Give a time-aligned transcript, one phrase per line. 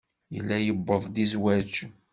[0.33, 1.73] Yella yuweḍ-d i zzwaj.